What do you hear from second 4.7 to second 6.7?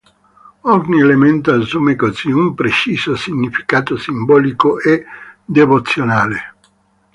e devozionale.